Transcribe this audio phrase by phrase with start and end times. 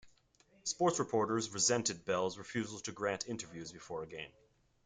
[0.63, 4.31] Sports reporters resented Belle's refusal to grant interviews before a game.